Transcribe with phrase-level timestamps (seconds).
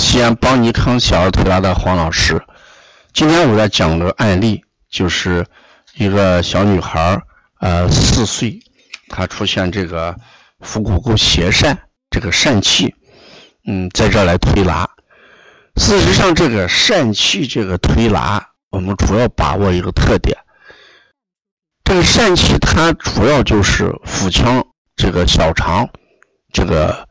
[0.00, 2.42] 西安邦尼康小儿推拿的黄老师。
[3.12, 5.46] 今天我在讲个案例，就是
[5.94, 7.20] 一个小女孩
[7.60, 8.58] 呃，四岁，
[9.10, 10.16] 她出现这个
[10.60, 11.76] 腹股沟斜疝，
[12.08, 12.94] 这个疝气，
[13.66, 14.88] 嗯，在这来推拿。
[15.76, 20.34] 事实上，这个疝气这个推拿，我们主要把握一个特点，
[21.84, 25.86] 这个疝气它主要就是腹腔这个小肠
[26.54, 27.06] 这个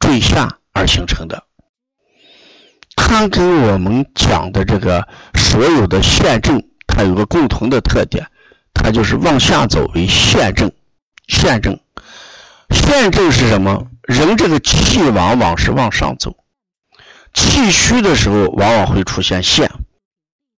[0.00, 1.40] 坠下而形成的。
[2.96, 8.26] 它跟我们讲的这个所有的陷症，它有个共同的特点，
[8.74, 10.70] 它就是往下走为陷症。
[11.28, 11.78] 陷症，
[12.70, 13.86] 陷症是什么？
[14.02, 16.36] 人这个气往往是往上走，
[17.32, 19.70] 气虚的时候往往会出现陷。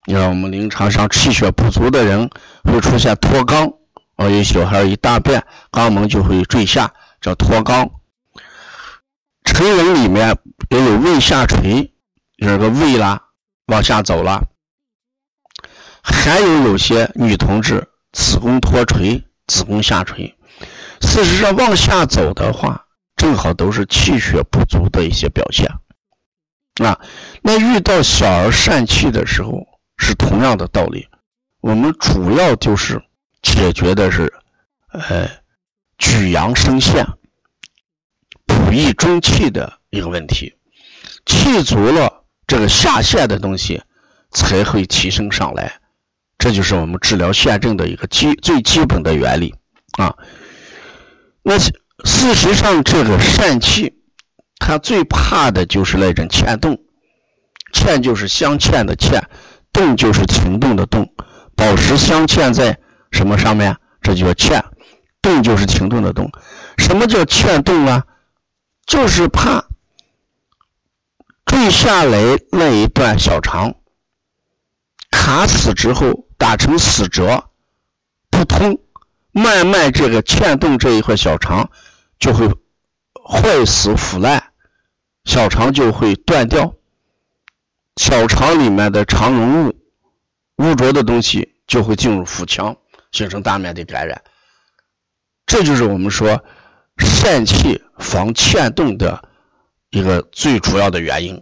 [0.06, 2.28] 你看我们临床上气血不足的人
[2.64, 3.74] 会出现脱肛，
[4.16, 7.88] 哦，有小孩一大便肛门就会坠下，叫脱肛。
[9.44, 10.36] 成人里面
[10.70, 11.93] 也有胃下垂。
[12.44, 13.20] 这个胃啦
[13.68, 14.46] 往下走了，
[16.02, 20.36] 还有有些女同志子宫脱垂、子宫下垂。
[21.00, 25.66] 事实上，往下走的话，正好都是气血不足的一些表现。
[26.86, 27.00] 啊，
[27.42, 31.08] 那遇到小儿疝气的时候，是同样的道理。
[31.62, 33.02] 我们主要就是
[33.40, 34.30] 解决的是，
[34.92, 35.26] 呃，
[35.96, 37.06] 举阳生陷、
[38.44, 40.54] 补益中气的一个问题。
[41.24, 42.23] 气足了。
[42.46, 43.82] 这个下陷的东西
[44.30, 45.80] 才会提升上来，
[46.38, 49.54] 这就是我们治疗陷症的一个基最基本的原理
[49.98, 50.14] 啊。
[51.42, 53.94] 那事实上，这个疝气，
[54.58, 56.78] 它最怕的就是那种欠动，
[57.72, 59.22] 欠就是镶嵌的嵌，
[59.72, 61.10] 动就是情动的动，
[61.56, 62.78] 宝石镶嵌在
[63.10, 63.74] 什么上面？
[64.02, 64.62] 这就叫嵌，
[65.22, 66.30] 动就是情动的动。
[66.76, 68.04] 什么叫嵌动啊？
[68.86, 69.64] 就是怕。
[71.54, 72.18] 坠下来
[72.50, 73.72] 那一段小肠
[75.08, 77.48] 卡死之后打成死折
[78.28, 78.76] 不通，
[79.30, 81.70] 慢慢这个嵌洞这一块小肠
[82.18, 82.48] 就会
[83.24, 84.50] 坏死腐烂，
[85.26, 86.74] 小肠就会断掉，
[87.98, 89.80] 小肠里面的肠溶物
[90.56, 92.76] 污浊的东西就会进入腹腔，
[93.12, 94.20] 形成大面积感染。
[95.46, 96.44] 这就是我们说
[96.96, 99.28] 疝气防嵌洞的。
[99.90, 101.40] 一个最主要的原因。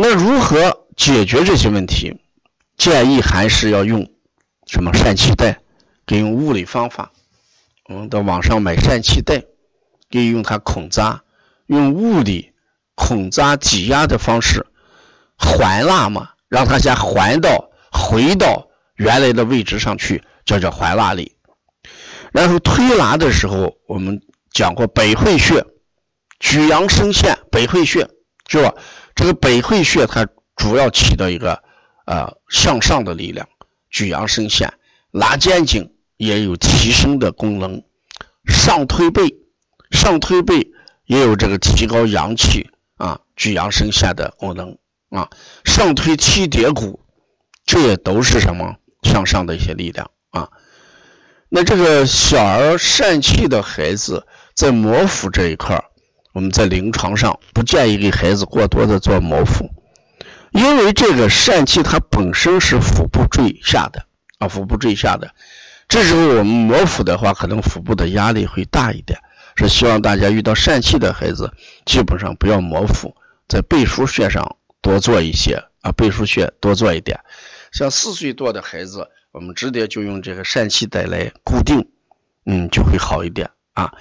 [0.00, 2.16] 那如何解决这些问题？
[2.76, 4.08] 建议还是要用
[4.68, 5.58] 什么疝气带，
[6.06, 7.10] 可以用物理方法。
[7.86, 9.40] 我们到网上买疝气带，
[10.08, 11.20] 可以用它孔扎，
[11.66, 12.52] 用物理
[12.94, 14.64] 孔扎挤压的方式
[15.36, 21.34] 环拉嘛，让它先环到回到原来的位置上去，叫叫环拉力。
[22.30, 24.20] 然后推拿的时候，我们
[24.52, 25.64] 讲过百会穴。
[26.38, 28.08] 举阳生陷，百会穴
[28.46, 28.72] 是吧？
[29.18, 30.24] 这个百会穴它
[30.54, 31.60] 主要起到一个
[32.06, 33.48] 呃向上的力量，
[33.90, 34.72] 举阳升陷，
[35.10, 37.82] 拉肩颈也有提升的功能，
[38.46, 39.22] 上推背，
[39.90, 40.70] 上推背
[41.06, 44.78] 也有这个提高阳气啊，举阳升陷的功能
[45.10, 45.28] 啊，
[45.64, 47.00] 上推七叠骨，
[47.66, 50.48] 这也都是什么向上的一些力量啊。
[51.48, 54.24] 那这个小儿疝气的孩子
[54.54, 55.84] 在摩腹这一块儿。
[56.32, 59.68] 我们在临床上不建议给孩子过多的做摩腹，
[60.52, 64.06] 因为这个疝气它本身是腹部坠下的
[64.38, 65.34] 啊，腹部坠下的。
[65.88, 69.18] 这时候我们摩腹的话，可能腹部的压力会大一点。
[69.56, 71.50] 是希望大家遇到疝气的孩子，
[71.84, 73.12] 基本上不要摩腹，
[73.48, 77.18] 在背腧穴上多做一些啊，背腧穴多做一点。
[77.72, 81.88] 像四岁多的孩子，我们直接就用这个疝气带来固定，
[82.46, 83.92] 嗯，就会好一点啊。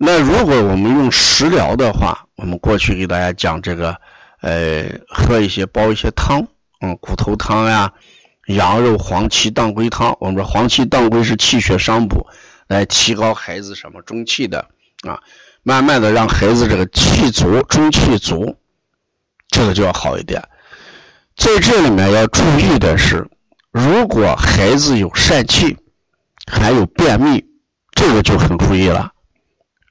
[0.00, 3.96] 那如果我们用食疗的话，我们过去给大家讲这个，
[4.42, 6.46] 呃，喝一些煲一些汤，
[6.80, 7.92] 嗯，骨头汤呀，
[8.46, 10.16] 羊肉黄芪当归汤。
[10.20, 12.24] 我们说黄芪当归是气血伤补，
[12.68, 14.64] 来提高孩子什么中气的
[15.02, 15.18] 啊，
[15.64, 18.56] 慢慢的让孩子这个气足，中气足，
[19.48, 20.40] 这个就要好一点。
[21.36, 23.28] 在这里面要注意的是，
[23.72, 25.76] 如果孩子有疝气，
[26.46, 27.44] 还有便秘，
[27.96, 29.12] 这个就很注意了。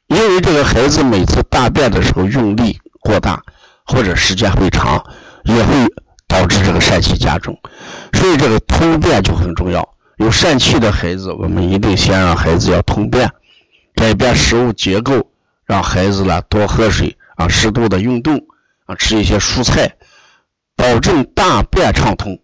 [0.08, 3.42] 因为这个孩子每次大便的时候用力过大，
[3.86, 5.04] 或者时间会长，
[5.44, 5.74] 也会
[6.28, 7.58] 导致这个疝气加重，
[8.14, 9.88] 所以这个通便就很重要。
[10.18, 13.30] 有疝气的孩子，我们一定先让孩子要通便，
[13.96, 15.30] 改变食物结构，
[15.66, 18.36] 让孩子呢多喝水啊，适度的运动
[18.86, 19.94] 啊，吃一些蔬菜，
[20.76, 22.40] 保证大便畅通。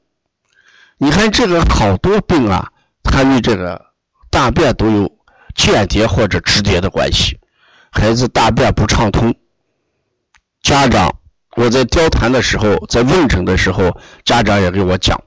[0.98, 2.70] 你看这个好多病啊，
[3.04, 3.82] 它与这个
[4.30, 5.10] 大便都有
[5.56, 7.40] 间接或者直接的关系。
[7.94, 9.34] 孩子大便不畅通，
[10.64, 11.16] 家长，
[11.56, 13.96] 我在交谈的时候，在问诊的时候，
[14.26, 15.18] 家长也给我讲，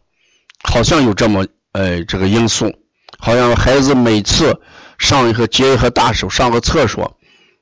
[0.65, 2.71] 好像有这么呃这个因素，
[3.19, 4.61] 好像孩子每次
[4.99, 7.17] 上一个接一个大手，上个厕所，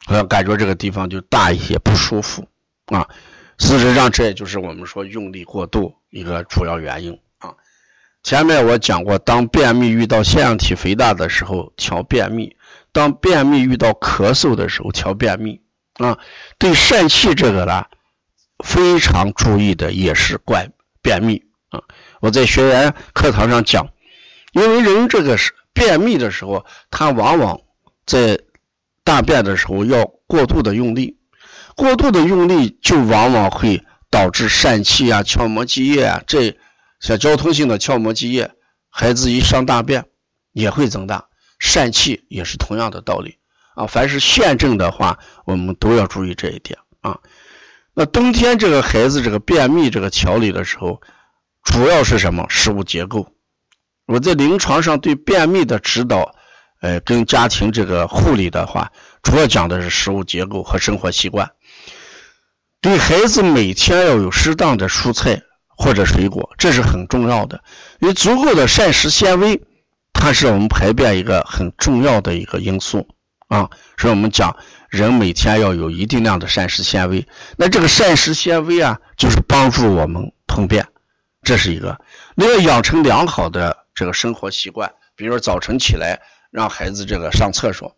[0.06, 2.45] 好像感觉这个地方就大一些，不舒服
[2.87, 3.07] 啊。
[3.59, 7.55] 事实上，这也就是我们说用力过度一个主要原因啊。
[8.23, 12.49] 前面我讲过，当便秘遇到腺样体肥大的时候，调便秘；
[12.94, 15.61] 当便秘遇到咳嗽的时候，调便秘
[15.94, 16.17] 啊。
[16.58, 17.85] 对疝气这个呢，
[18.64, 20.70] 非常注意的也是怪
[21.02, 21.82] 便秘啊。
[22.20, 23.88] 我在学员课堂上讲，
[24.52, 27.61] 因为人这个是便秘的时候，他往往
[28.06, 28.38] 在
[29.02, 31.19] 大便的时候要过度的用力。
[31.75, 36.56] 过度的用力就往往会导致疝气啊、鞘膜积液啊，这
[37.00, 38.52] 像交通性的鞘膜积液，
[38.88, 40.05] 孩子一上大便
[40.52, 41.26] 也会增大，
[41.64, 43.38] 疝气也是同样的道理
[43.75, 43.87] 啊。
[43.87, 47.19] 凡是腺症的话，我们都要注意这一点啊。
[47.94, 51.00] 那冬天这个孩子这个便秘这个调理的时候，
[51.64, 52.44] 主要是什么？
[52.49, 53.26] 食物结构。
[54.06, 56.34] 我在临床上对便秘的指导，
[56.82, 61.50] 呃，跟家庭这个护理的话，主要讲的是食物结构和生活习惯。
[62.82, 67.62] 对孩子每天要有适当的蔬菜或者水果，这是很重要的。
[68.00, 69.58] 有足够的膳食纤维，
[70.14, 73.06] 它是我们排便一个很重要的一个因素
[73.49, 73.69] 啊。
[73.99, 74.56] 所以我们讲，
[74.88, 77.26] 人每天要有一定量的膳食纤维。
[77.58, 80.87] 那这个膳食纤维啊，就是帮助我们通便，
[81.43, 82.00] 这是一个。
[82.37, 86.19] 另外，养成良好的这个生活习惯，比如说早晨起来
[86.50, 87.94] 让孩子这个上厕所，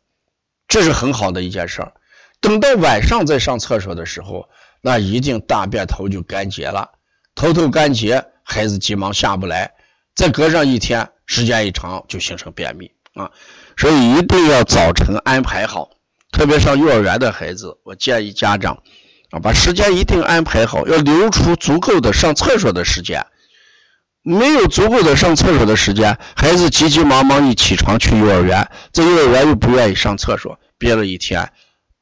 [0.66, 1.92] 这是很好的一件事儿。
[2.40, 4.48] 等到晚上再上厕所的时候，
[4.82, 6.90] 那一定大便头就干结了，
[7.34, 9.72] 头头干结，孩子急忙下不来，
[10.14, 13.30] 再隔上一天，时间一长就形成便秘啊。
[13.76, 15.90] 所以一定要早晨安排好，
[16.32, 18.82] 特别上幼儿园的孩子，我建议家长
[19.30, 23.26] 啊，把时间一定安排好，要留出足够的上厕所的时间。
[24.22, 31.48] 没有足够的上厕所的时间，孩子急急忙忙一起床去幼儿园，在幼儿园又不愿意上厕所，憋了一天，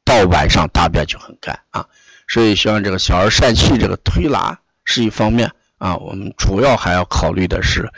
[0.07, 1.85] 到晚上大便就很干啊。
[2.27, 7.93] 所以，希望这个小儿疝气这个推拿是一方面啊，我们主要还要考虑的是，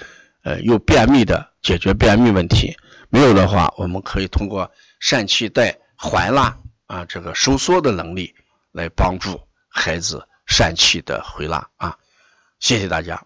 [0.47, 2.73] 呃，有便秘的解决便秘问题，
[3.11, 4.71] 没有的话，我们可以通过
[5.03, 6.57] 疝气带环拉
[6.87, 8.33] 啊，这个收缩的能力
[8.71, 11.99] 来帮助孩子疝气的回拉啊。
[12.61, 13.21] 谢谢大家。